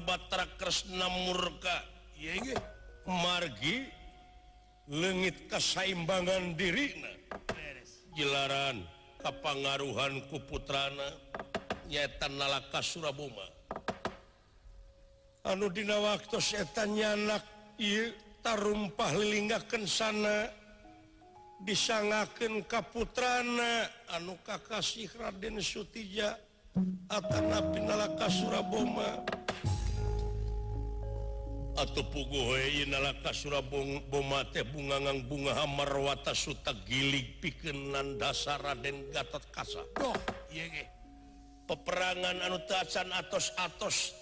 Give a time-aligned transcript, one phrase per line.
[0.00, 1.76] baterresnam murka
[3.04, 7.10] margilengit kesaimbangan dirinya
[8.16, 8.80] jelaran
[9.20, 11.10] kapanguhan kuputranana
[11.90, 13.44] yatanakauma
[15.44, 17.44] anudina waktunyanak
[18.40, 20.48] tarumpahlingakan sana
[21.62, 23.46] bisa ngaken Kaputran
[24.10, 26.18] anuka kasih Radenti
[27.06, 29.22] akan nalaaka suruma
[31.80, 34.02] pugoura bung
[35.28, 39.80] bungaha marwatasta gilik pikenan dasar Raden Gatot kasa
[41.62, 43.54] peperangan anu tacan atos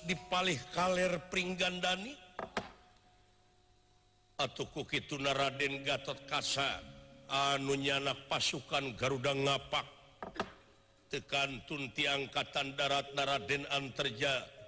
[0.06, 2.14] dipalih kalir peringgandani
[4.38, 6.78] atau kuki tuna Raden Gatot kasa
[7.26, 9.86] anunyana pasukan garuda ngapak
[11.10, 14.59] tekan tuniangkatan darat na Raden An terjauh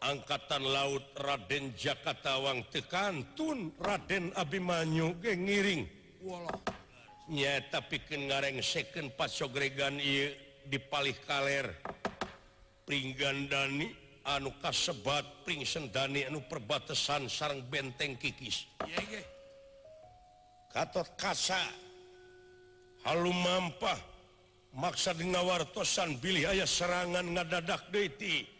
[0.00, 5.84] Angkatan lautut Raden Jakartawang tekanun Raden Abimanyu ge ngiring
[7.28, 8.58] ngareng
[10.72, 11.56] dipalih kali
[14.24, 15.54] anu kassebati
[16.00, 18.72] anu perbatasan sarang benteng Kikis
[23.04, 23.96] Hal manmpa
[24.76, 28.59] maksadinawartosan biliaya serangan ngadadak deiti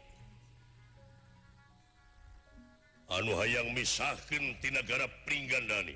[3.11, 5.91] hayangakintinagara peringi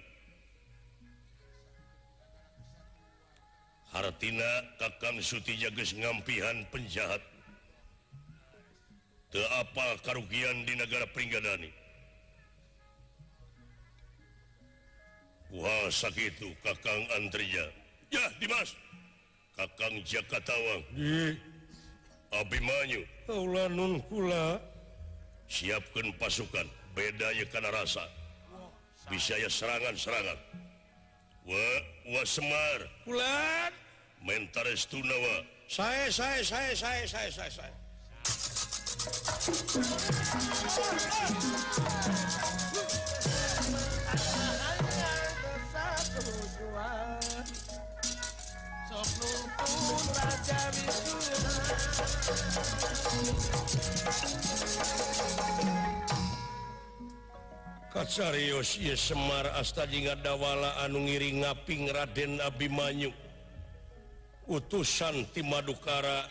[3.96, 7.24] Hartina kakang Suti Jaggas ngampihan penjahat
[9.36, 11.68] apa karrugian di negara peringandai
[15.56, 17.64] Wah sakit itu kakang Andria
[18.12, 18.72] ya di Mas
[19.56, 20.84] kakang Jakartawang
[23.28, 24.08] Abiyu
[25.52, 28.08] siapkan pasukan bedanya karena rasa
[29.12, 30.40] bisa ya serangan-serangan
[32.26, 32.80] Semar
[34.90, 35.36] Tunawa
[35.70, 37.74] saya saya saya saya saya saya saya
[54.16, 55.15] Thank you.
[58.04, 63.16] Semar Asingwala Anuringaping Raden Nabi Manyuk
[64.52, 66.28] utusan Tim Madukkara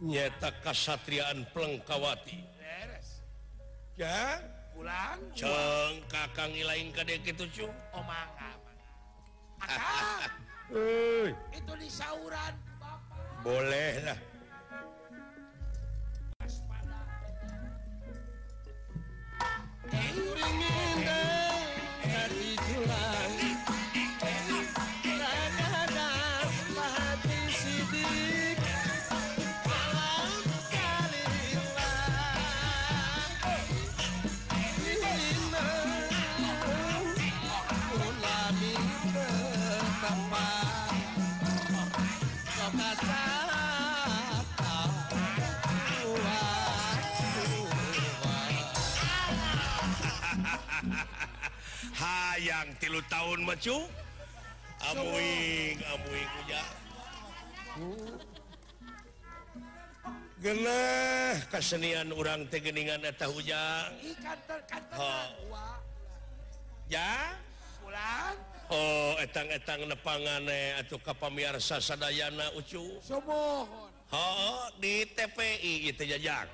[0.00, 2.40] nyeta Kaatriaan Pelengkawati
[4.00, 4.40] ya
[11.60, 12.00] itu dis
[13.44, 14.18] bolehlah
[19.92, 21.33] Hanging in there.
[52.42, 53.76] yang tilu tahun macu
[61.54, 63.90] kesenian orang tekeninganeta hujan
[66.90, 67.10] ya
[68.72, 72.80] Oh etang-etang nepange atau kap miarsa Sadayana Ucu
[74.82, 76.48] di Tpi gitu jajak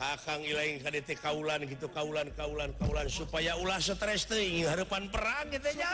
[0.00, 0.80] -lain
[1.20, 5.88] kalan gitu kalan kaulan kaulan supaya ulah stress had depan perang gitunya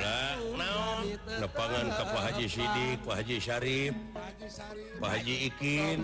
[0.00, 0.36] Eh,
[1.42, 5.98] lepangan ke Pak Haji Sidik Pak Haji Syarifbahaji Ikin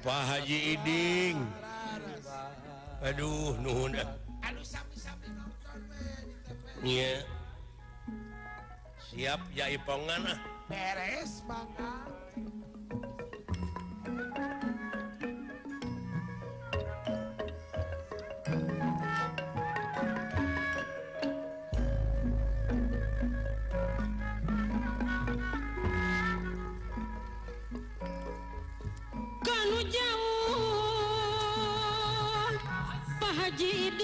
[0.00, 1.36] Pak Haji Iding
[3.04, 4.08] Aduh Nuda
[9.10, 10.38] siap Jahi pengganah
[33.62, 33.99] Иди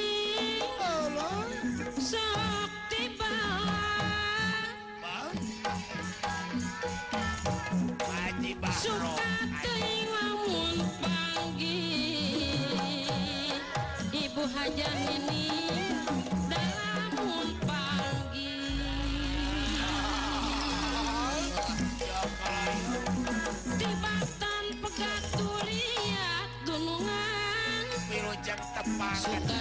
[29.29, 29.56] Let's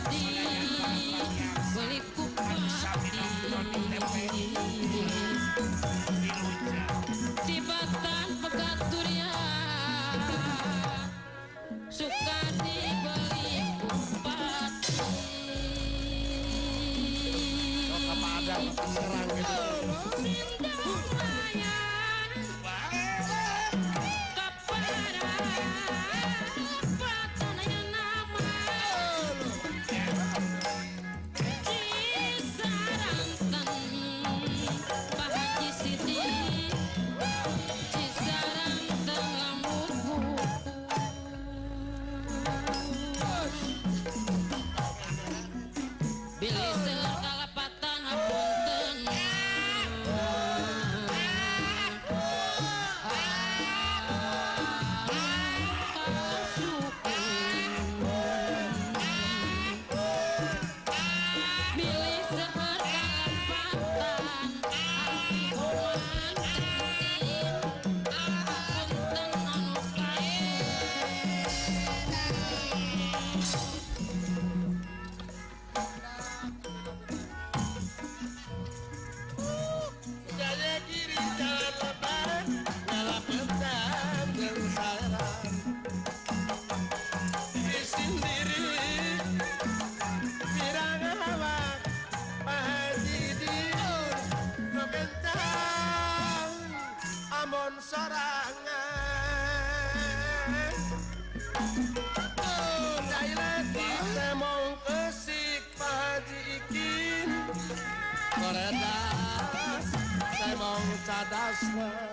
[111.26, 112.10] arkadaşla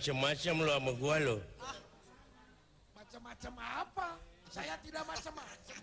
[0.00, 1.76] macam-macam lo sama gua lo ah,
[2.96, 4.08] macam macam apa
[4.48, 5.78] saya tidak macam-macam.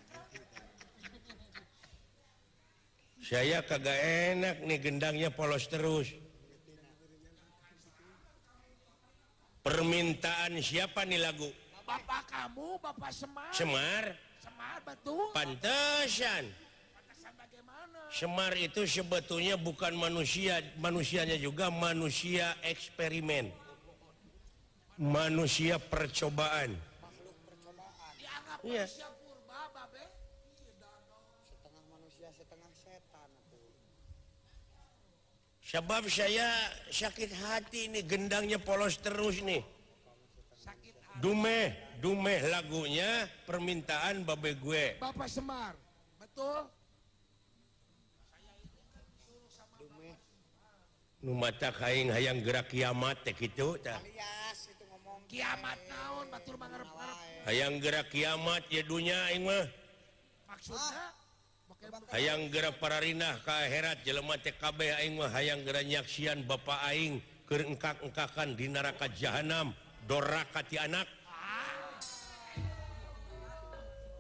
[3.22, 6.18] saya kagak enak nih gendangnya polos terus
[9.62, 11.54] permintaan siapa nih lagu
[11.86, 14.04] bapak kamu bapak Semar Semar
[14.42, 16.50] Semar betul pantesan
[18.10, 23.54] Semar itu sebetulnya bukan manusia manusianya juga manusia eksperimen
[24.98, 26.82] manusia percobaantengah
[32.74, 33.58] setan Hai
[35.70, 36.50] sabab saya
[36.90, 39.62] sakit hati ini gendangnya polos terus nih
[41.22, 44.98] dume dumeh lagunya permintaan babe gue
[45.30, 45.78] Semar
[46.18, 46.74] betul
[51.18, 53.76] Numata kaing hay yang gerak kia mate itu
[55.28, 56.26] kiamat naon
[57.48, 59.64] hayang gerak kiamat yadunya Aingmahang
[62.08, 62.42] ah.
[62.52, 71.08] gerak para Rinah heratmat TKBmahang geranyaan Bapak Aing kengka-engkakan di naraka jahanamdorarakati anak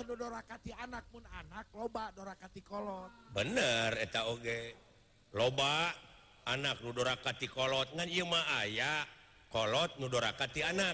[0.06, 4.46] nudorakati anak pun anak lobadorarakati kolot benereta OG
[5.34, 5.90] loba
[6.46, 9.10] anak nudorakati kolotnyama ayaah
[9.50, 10.94] kolot nudorakati anak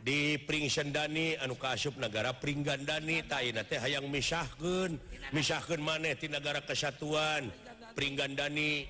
[0.03, 4.95] di peringsanndani anu kasup negara peringgandani Tainaang misgun
[5.31, 7.47] mis maneh di negara kesatuan
[7.95, 8.87] peringgangdani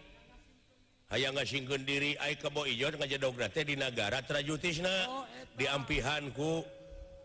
[1.13, 2.13] aya ngaingken diri
[3.61, 4.93] di negara trajudtisna
[5.57, 6.63] diampihanku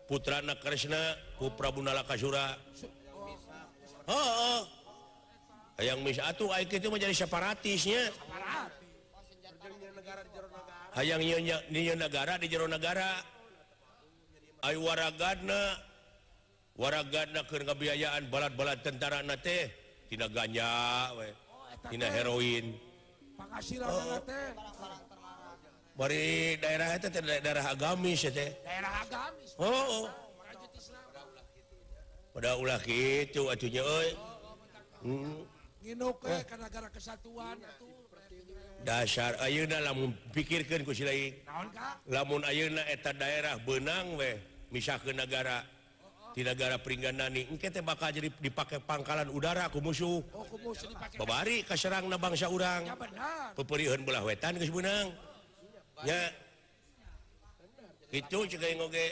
[0.09, 2.53] putran Naresna ku Prabunala Kaura
[5.81, 8.01] ayaang mis itu menjadi separatisnya
[9.95, 10.21] negara
[11.03, 13.19] yang negara di Jero negara
[14.63, 15.75] warragana
[16.79, 19.59] warragana kenabiaan balat-balat tentaranate
[20.07, 21.11] tidak ganya
[22.15, 22.71] heroin
[23.35, 23.95] Mari oh,
[25.99, 26.55] oh.
[26.59, 28.23] daerah itu ter darah agamis
[32.35, 34.07] pada ulah itunya oh,
[35.83, 36.43] eh.
[36.95, 37.94] kesatuan itu
[38.89, 40.61] ar Ayuna lamun pikir
[42.05, 44.37] lamununa et daerah benang weh
[44.69, 45.65] mis ke negara
[46.35, 52.85] di negara peringan nani dipakai pangkalan udaraku musuhbari ke Serang na bangsa urang
[53.57, 55.09] peperiihanbolalah wetan benang
[58.13, 59.11] itu juga ngogek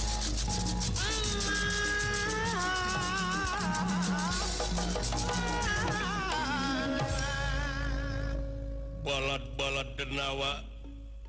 [9.05, 10.51] balat-balat denawa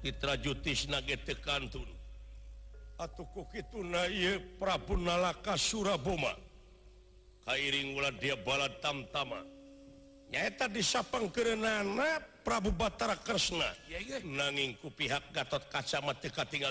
[0.02, 1.87] Ira juis nagetkantun
[2.99, 6.35] atau kok itu naib Prabunalaka suruma
[7.42, 7.59] Ka
[7.99, 13.66] ula dia balat tamtamanyata dispang kerenana Prabu Batararesna
[14.27, 16.70] naku pihak Gatot kaca mateka tinggal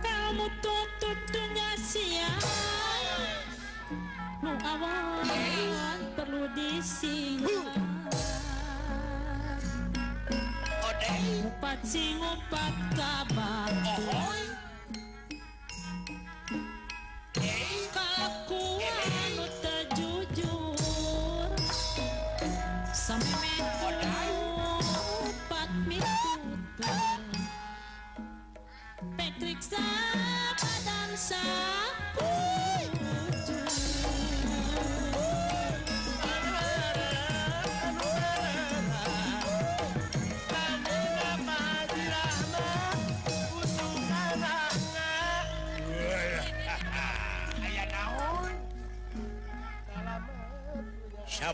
[0.06, 2.46] kamu tututunya siang
[4.46, 7.85] nu awan perlu disinggung
[11.26, 12.22] Upat sing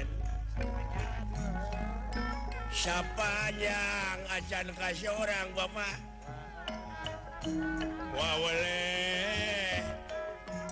[2.68, 3.72] Sinya
[4.28, 5.64] acankah seorangma
[8.12, 8.32] wa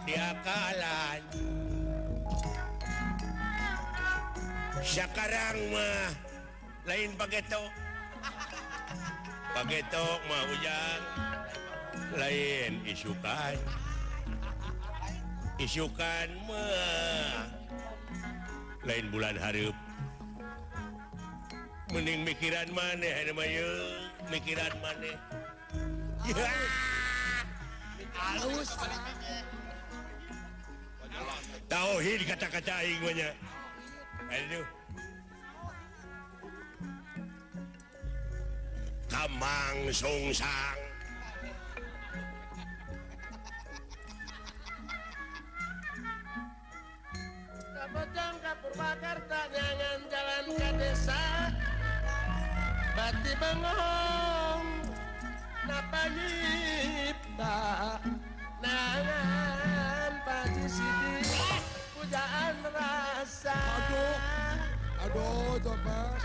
[0.07, 0.23] dia
[5.17, 6.15] kakamah
[9.57, 11.01] lainok mau hujan
[12.17, 13.57] lain isuka
[15.57, 16.29] isukan
[18.85, 19.57] lain bulan Har
[21.93, 23.01] mending mikiran man
[24.29, 24.75] mikiran
[32.27, 32.61] kata-ka
[39.07, 40.86] tamang songang
[47.85, 51.23] jangka Purmakarta jangan jalankan desa
[52.97, 54.65] batti banghong
[55.69, 57.59] na pagipta
[60.25, 60.67] pagi
[61.93, 64.19] pujaan rasauh
[65.05, 66.17] Aduh coba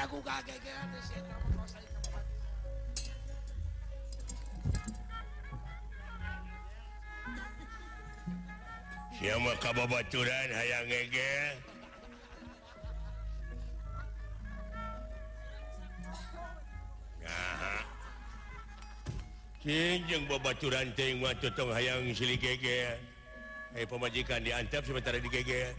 [0.05, 0.37] aku ka
[9.25, 11.53] ya maka babaturan hayang ngegel
[17.25, 17.81] nah
[19.65, 22.85] Kinjeng teuing mah cocong hayang sili gege.
[23.73, 25.73] Hayu pamajikan diantap sementara di gege.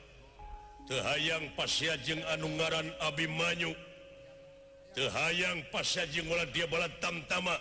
[0.99, 6.19] ang pashang Anaran Abi Manyukhaang pas je
[6.51, 7.55] dia balat tamtama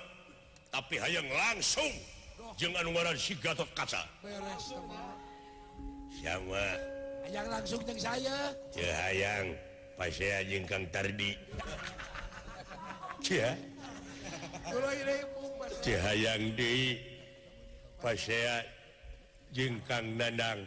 [0.75, 1.90] tapi hay yang langsung
[2.59, 4.27] Anaran sigato Kaca sama
[6.21, 6.43] yang
[7.47, 8.83] langsung saya c
[9.14, 9.47] yang
[10.51, 11.07] Jingkang Tar
[15.79, 15.87] c
[16.19, 16.99] yang di
[18.03, 18.66] pasha
[19.55, 20.66] Jingkang dandang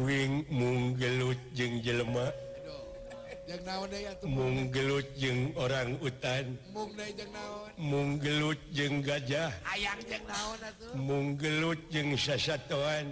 [0.00, 2.28] wing mugelut jeng jelemah
[4.28, 6.44] mugelut jeng orang hutan
[7.80, 9.48] mugelut jeng gajah
[10.94, 13.08] mugelut jeng saatuan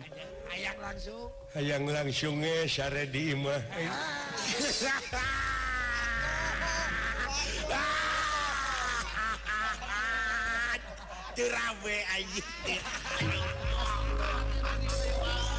[0.79, 3.57] langsung aya yang langsunge Syre dima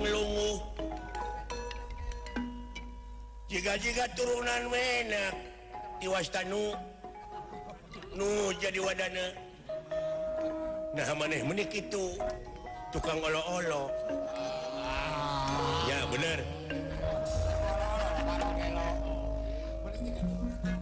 [0.00, 0.60] lung
[3.50, 5.34] jika-ji turunan enak
[6.00, 6.72] Iwastanu
[8.14, 9.26] Nu jadi wadana
[10.94, 12.18] nah maneh mennik itu
[12.90, 13.86] tukang ol-olo
[15.86, 16.38] ya bener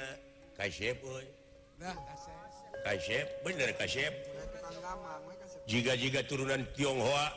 [3.44, 3.76] bener
[5.68, 7.28] juga juga turunan Tionghoa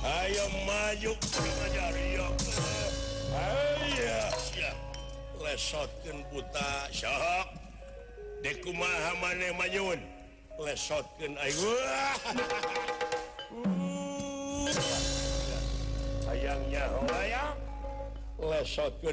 [0.00, 2.36] ayam majujarap
[5.40, 5.90] lesot
[6.32, 7.10] puta sy
[8.40, 10.00] dekumahamanmanun
[10.62, 11.04] lesot
[16.28, 16.84] ayaangnya
[18.40, 19.12] Lesotuh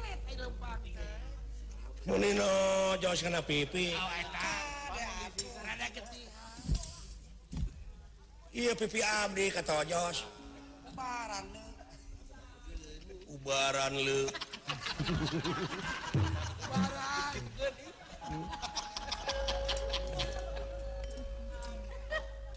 [2.01, 4.09] Jos karena pipi oh,
[8.57, 10.25] eh, ya pipi Abdi kata Jos
[10.97, 11.45] baran
[13.97, 14.29] lu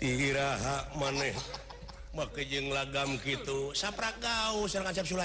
[0.01, 1.33] pikira hak maneh
[2.17, 2.41] make
[2.73, 5.25] lagam gitu sapprak kau saya ngacap Sula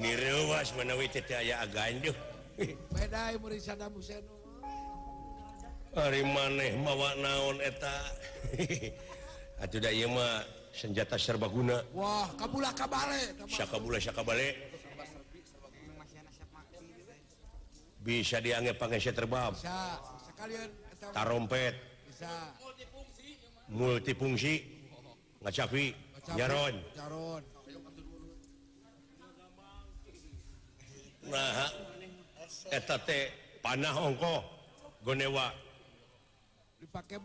[0.00, 2.14] iniwas menwi ayaganjuai
[5.90, 7.92] hari maneh mawak naon eta
[9.60, 10.40] Aduhma
[10.80, 14.69] senjata serbaguna Wah kabullahkabatyakabyakabalet
[18.02, 21.76] pun bisa di-pa saya terbangompet
[23.70, 24.54] multiungsi
[25.44, 25.92] ngacahui
[26.34, 26.74] yaron
[33.60, 34.34] panahongko
[35.04, 35.46] gowa
[36.80, 37.18] dipakai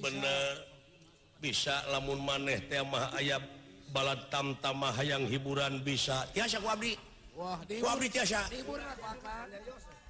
[0.00, 0.48] bener
[1.42, 3.44] bisa lamun maneh tema ayat
[3.92, 6.32] balat tamtamaha yang hiburan bisaasa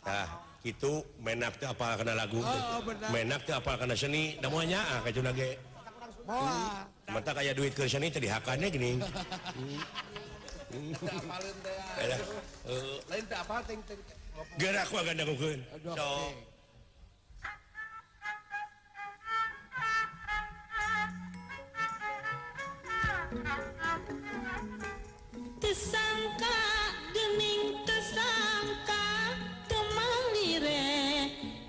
[0.00, 0.24] Nah,
[0.64, 5.00] itu menak tuh apa kena lagu oh, oh menak tuh apa kena seni namanya ah
[5.04, 5.56] kacu lagi
[7.08, 9.00] mata kayak duit ke seni teh hakannya gini
[13.08, 13.98] lain tak apa ting ting
[14.60, 15.64] gerak gua ganda kukeun
[15.96, 16.30] so
[25.60, 26.56] Tesangka
[27.16, 28.49] gening tesang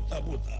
[0.00, 0.59] потому-то.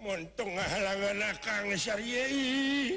[0.00, 2.96] Monttung nga halanganak kasyei?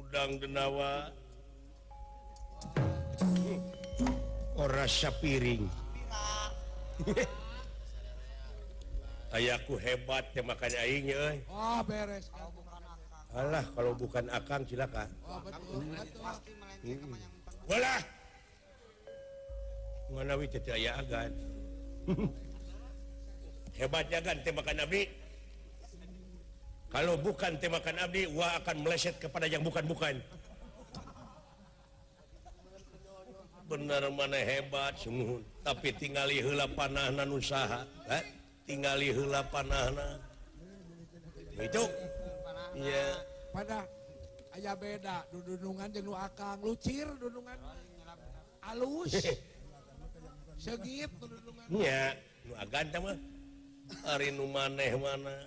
[0.00, 1.12] udang deawa
[4.56, 5.68] orayapiring
[6.08, 6.48] oh,
[9.36, 10.80] ayaku hebat yang makanya
[13.36, 15.36] Allah ah, kalau bukan akan silakan oh,
[15.76, 17.12] hmm.
[22.08, 22.32] hmm.
[23.78, 25.19] hebatnya ganti makan nabi
[26.98, 30.18] bukan temakan Abi Wa akan meleset kepada yang bukan bukan
[33.70, 34.98] ner maneh hebat
[35.62, 37.86] tapi tinggalila panahnan usaha
[38.66, 39.94] tinggalilapanah
[43.54, 43.78] pada
[44.58, 45.22] ayaah beda
[45.62, 47.62] duungan jenuh akan lucirunganus
[54.10, 55.46] harinu maneh mana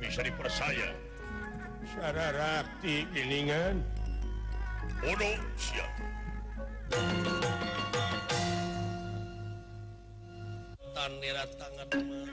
[0.00, 0.90] bisa dipercaya
[1.84, 3.84] secara rakti gilingan
[5.04, 5.92] bodoh siap
[10.96, 12.32] tanira tangan tangan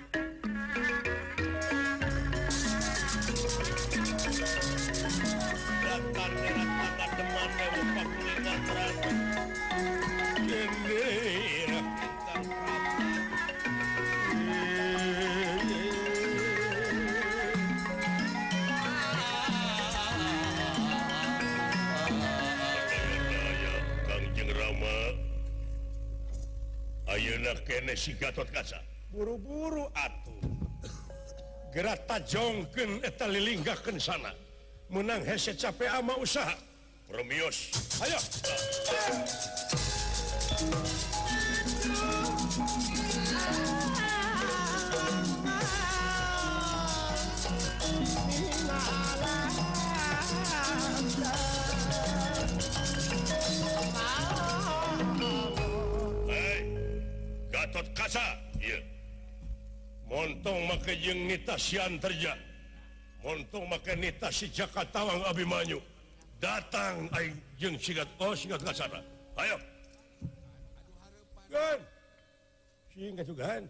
[6.07, 6.31] deman
[7.19, 7.43] dewa
[7.91, 9.15] pakulingan
[10.47, 11.46] jadi.
[27.63, 28.77] genesi gatot kaca
[29.13, 30.51] buru-buru atuh
[31.75, 34.33] gerata jongke etlingahkan sana
[34.91, 36.55] menang hecap mau usaha
[37.07, 37.71] proius
[38.03, 38.27] Aayo ah.
[57.77, 58.25] Gatot Kasa
[58.57, 58.79] iya.
[60.09, 62.33] Montong montong jeng nitasian terja
[63.21, 65.77] montong make nita si Jakatawang Abimanyu
[66.41, 68.97] datang aing jeng sigat oh sigat kasana
[69.43, 69.57] ayo
[71.53, 71.77] gan
[72.97, 73.61] singgah juga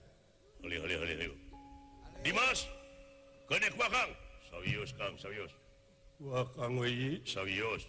[0.65, 1.29] Oleh, oleh, oleh,
[2.25, 2.65] Dimas,
[3.45, 4.09] kedek makang.
[4.49, 5.53] Sawius, Kang, sawius.
[6.17, 7.21] wa Kang Wei.
[7.29, 7.85] Sawius.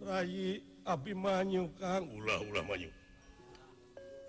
[0.00, 2.08] Rai Abimanyu, Kang.
[2.16, 2.88] Ulah, ulah, Manyu.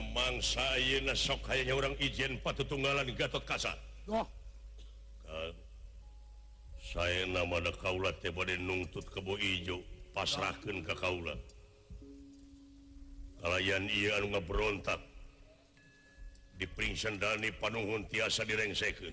[0.00, 3.12] mangsaok kayaknya orang izin patuttunggalant
[3.44, 3.68] kas
[6.92, 7.24] saya
[7.76, 8.24] katt
[9.12, 9.76] keijo
[10.14, 10.28] pas
[10.62, 10.72] ke
[13.42, 15.00] kalianlayan beontak
[16.60, 19.12] diperingsan dari panhun tiasa direngseikan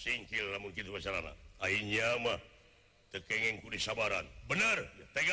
[0.00, 1.36] kir mungkin masalahmah
[3.12, 5.26] terkengeng ku disabaran bener Te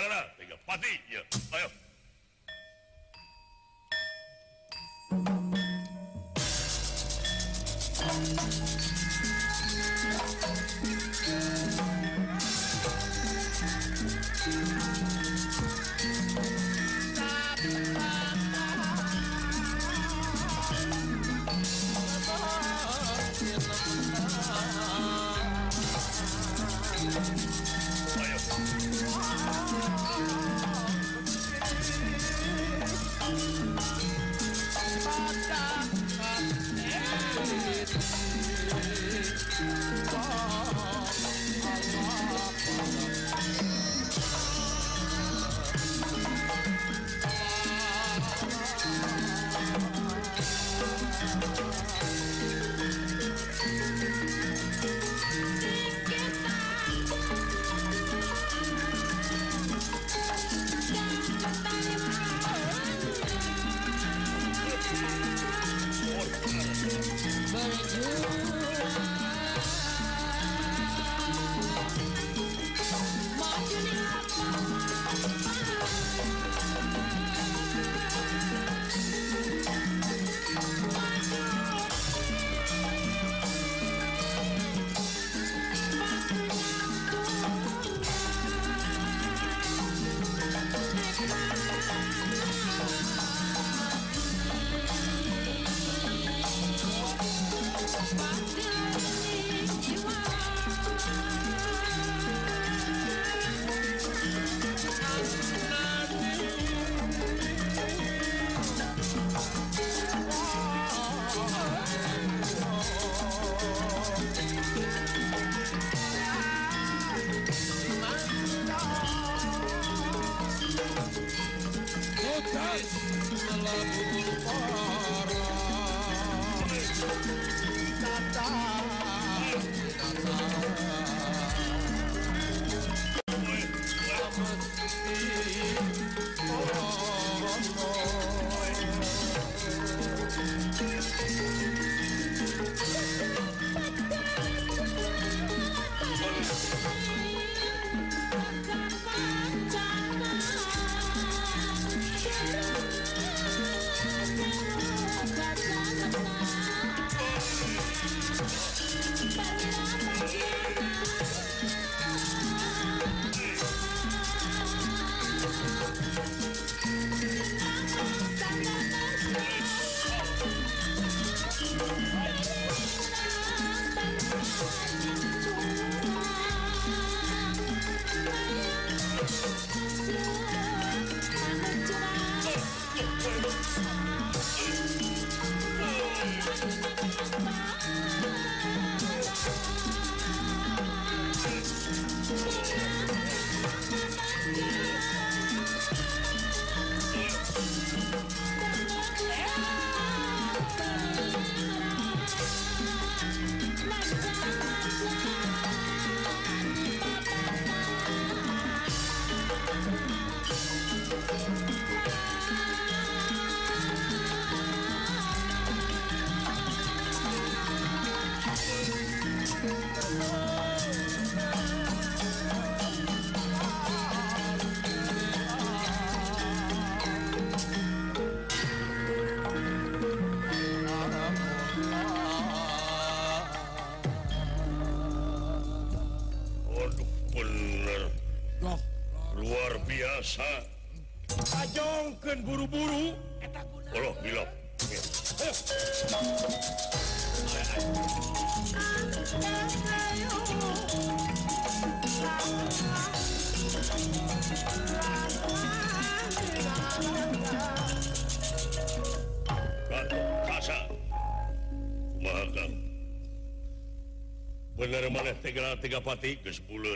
[265.67, 266.95] Ayana tiga pati ke sebulan.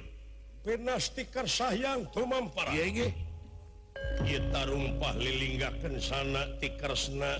[1.12, 2.72] tikar sayang tuh mampar.
[2.72, 3.04] Iya ini.
[3.04, 3.10] Iya.
[4.24, 7.36] Kita rumpah lilinggakan sana tikar sena.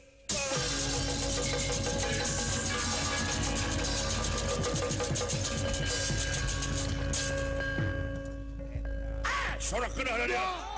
[9.69, 10.78] sorak kena dia.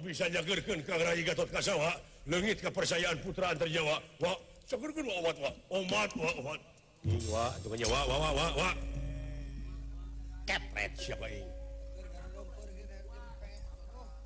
[0.00, 0.64] bisagit
[2.62, 3.96] kepercayaan putran terjawa
[10.94, 11.40] siapa ini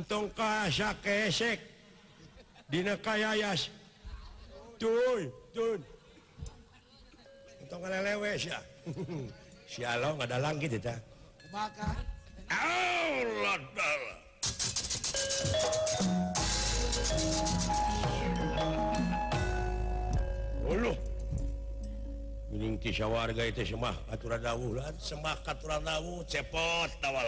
[0.00, 1.60] tongkayasek
[2.72, 3.68] Di kays
[7.92, 8.58] lewe ya
[9.68, 10.92] si Allah ada langit kita
[22.52, 27.24] menkisya warga itu semaatura dalan semakaturawu cepot tawa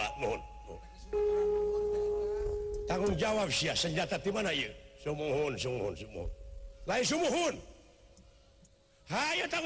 [2.89, 4.69] tanggung jawab Sy senjata di mana ya
[9.49, 9.59] ta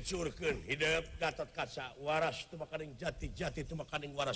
[0.00, 4.30] jawabca waras itu makan yang jati jati itu makan war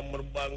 [0.00, 0.56] merbang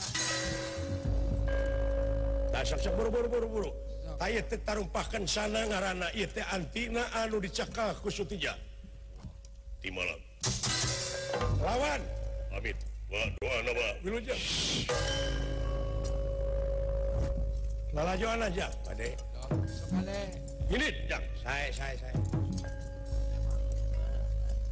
[2.51, 3.69] Hai takburuburu-buru-buru
[4.21, 6.05] ayatar rumpahkan sana ngaran
[6.53, 7.65] antinau dice
[8.05, 8.53] khusus tidak
[9.81, 9.89] di
[11.65, 12.01] lawan
[12.53, 12.73] Hai
[17.91, 19.09] maljuan aja Pakde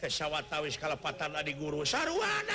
[0.09, 2.55] sawwatawis kalapatan di guruwana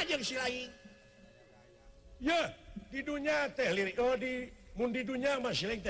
[2.20, 2.54] ya
[2.92, 5.88] tinya tehrik di mundinya masihpir ke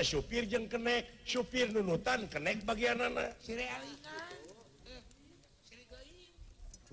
[1.36, 3.34] sopir dulu hutan kenek bagian eh,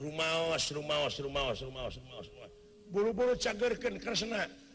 [0.02, 0.58] rumah
[2.88, 4.48] buru-buru cagerkan karenasenna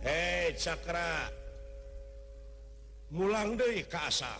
[0.00, 1.28] Eh, cakra
[3.12, 4.38] Mulang dari Kauhak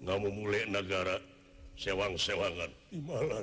[0.00, 1.18] nggak mau mulai negara
[1.76, 3.42] sewangswanganimana